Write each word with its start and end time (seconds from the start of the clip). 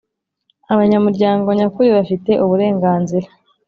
Abanyamuryango 0.73 1.47
nyakuri 1.59 1.89
bafite 1.97 2.31
uburenganzira 2.43 3.27